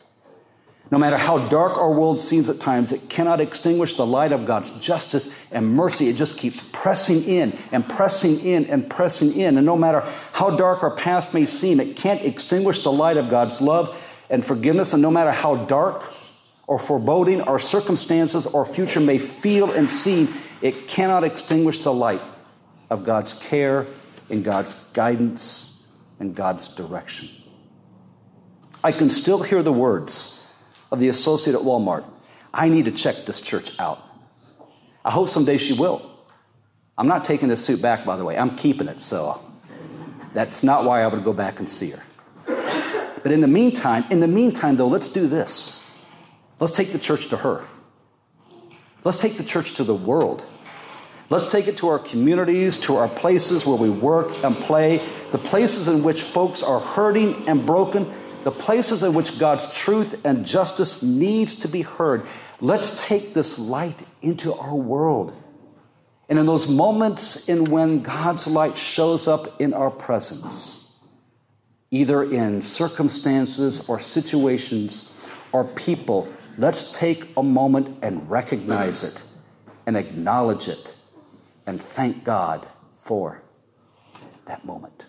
No 0.94 1.00
matter 1.00 1.18
how 1.18 1.48
dark 1.48 1.80
our 1.80 1.92
world 1.92 2.22
seems 2.22 2.50
at 2.50 2.60
times, 2.60 2.92
it 2.92 3.10
cannot 3.10 3.42
extinguish 3.42 3.96
the 3.96 4.06
light 4.06 4.32
of 4.32 4.46
God's 4.46 4.70
justice 4.78 5.28
and 5.50 5.68
mercy. 5.68 6.08
It 6.08 6.18
just 6.18 6.38
keeps 6.38 6.62
pressing 6.72 7.24
in 7.24 7.58
and 7.72 7.90
pressing 7.90 8.40
in 8.42 8.68
and 8.68 8.88
pressing 8.88 9.34
in. 9.34 9.58
And 9.58 9.66
no 9.66 9.76
matter 9.76 10.08
how 10.34 10.52
dark 10.52 10.84
our 10.84 10.96
past 10.96 11.34
may 11.34 11.48
seem, 11.48 11.80
it 11.80 11.96
can't 11.96 12.22
extinguish 12.22 12.84
the 12.84 12.92
light 12.92 13.18
of 13.18 13.28
God's 13.28 13.60
love 13.60 13.98
and 14.30 14.46
forgiveness. 14.46 14.94
And 14.94 15.02
no 15.02 15.10
matter 15.10 15.32
how 15.32 15.66
dark 15.66 16.14
or 16.68 16.78
foreboding 16.78 17.42
our 17.42 17.58
circumstances 17.58 18.46
or 18.46 18.64
future 18.64 19.00
may 19.00 19.18
feel 19.18 19.72
and 19.72 19.90
seem, 19.90 20.32
it 20.62 20.86
cannot 20.86 21.24
extinguish 21.24 21.80
the 21.80 21.92
light 21.92 22.22
of 22.92 23.04
God's 23.04 23.34
care 23.34 23.88
and 24.30 24.44
God's 24.44 24.76
guidance 24.94 25.88
and 26.20 26.36
God's 26.36 26.68
direction. 26.68 27.30
I 28.84 28.92
can 28.92 29.10
still 29.10 29.42
hear 29.42 29.64
the 29.64 29.74
words 29.74 30.42
of 30.94 31.00
the 31.00 31.10
associate 31.10 31.56
at 31.56 31.62
Walmart, 31.64 32.06
I 32.54 32.70
need 32.70 32.86
to 32.86 32.92
check 32.92 33.26
this 33.26 33.42
church 33.42 33.72
out. 33.80 34.00
I 35.04 35.10
hope 35.10 35.28
someday 35.28 35.58
she 35.58 35.74
will. 35.74 36.08
I'm 37.00 37.08
not 37.08 37.26
taking 37.26 37.50
this 37.50 37.66
suit 37.66 37.82
back, 37.82 38.06
by 38.06 38.16
the 38.16 38.24
way. 38.24 38.38
I'm 38.38 38.56
keeping 38.56 38.88
it, 38.88 39.00
so 39.00 39.44
that's 40.36 40.64
not 40.64 40.86
why 40.86 41.02
I 41.02 41.08
would 41.08 41.24
go 41.24 41.34
back 41.34 41.58
and 41.58 41.68
see 41.68 41.90
her. 41.90 42.04
But 43.24 43.32
in 43.32 43.42
the 43.42 43.48
meantime, 43.48 44.06
in 44.12 44.20
the 44.20 44.28
meantime, 44.28 44.78
though, 44.78 44.88
let's 44.88 45.08
do 45.08 45.26
this. 45.26 45.84
Let's 46.60 46.76
take 46.76 46.92
the 46.92 47.00
church 47.00 47.30
to 47.30 47.38
her. 47.38 47.66
Let's 49.04 49.18
take 49.18 49.38
the 49.38 49.44
church 49.44 49.74
to 49.74 49.84
the 49.84 49.96
world. 49.96 50.46
Let's 51.32 51.52
take 51.52 51.68
it 51.68 51.78
to 51.78 51.88
our 51.88 51.98
communities, 51.98 52.78
to 52.80 52.98
our 52.98 53.10
places 53.10 53.66
where 53.66 53.78
we 53.78 53.90
work 53.90 54.44
and 54.44 54.56
play, 54.56 55.04
the 55.32 55.40
places 55.40 55.88
in 55.88 56.04
which 56.04 56.22
folks 56.22 56.62
are 56.62 56.80
hurting 56.80 57.50
and 57.50 57.66
broken, 57.66 58.14
the 58.44 58.52
places 58.52 59.04
in 59.04 59.14
which 59.14 59.40
God's 59.40 59.74
truth 59.76 60.26
and 60.26 60.46
justice 60.46 61.02
needs 61.02 61.56
to 61.56 61.68
be 61.68 61.82
heard. 61.82 62.26
Let's 62.60 63.02
take 63.02 63.34
this 63.34 63.58
light 63.58 64.00
into 64.22 64.54
our 64.54 64.76
world. 64.76 65.34
And 66.30 66.40
in 66.40 66.46
those 66.46 66.68
moments 66.68 67.48
in 67.48 67.66
when 67.66 68.02
God's 68.02 68.48
light 68.48 68.78
shows 68.78 69.28
up 69.28 69.62
in 69.62 69.74
our 69.74 69.92
presence, 69.92 70.96
either 71.92 72.24
in 72.24 72.62
circumstances 72.62 73.88
or 73.90 74.00
situations 74.00 75.18
or 75.52 75.64
people, 75.64 76.28
let's 76.58 76.92
take 76.92 77.30
a 77.38 77.44
moment 77.44 78.00
and 78.02 78.30
recognize 78.30 79.04
it 79.04 79.22
and 79.86 79.96
acknowledge 79.96 80.68
it 80.68 80.96
and 81.66 81.82
thank 81.82 82.24
God 82.24 82.68
for 82.92 83.42
that 84.46 84.66
moment. 84.66 85.06